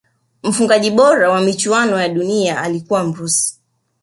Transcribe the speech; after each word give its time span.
mfungaji 0.43 0.91
bora 0.91 1.29
wa 1.29 1.41
michuano 1.41 2.01
ya 2.01 2.09
duniani 2.09 2.45
ya 2.45 2.61
alikuwa 2.61 3.03
mrusi 3.03 3.59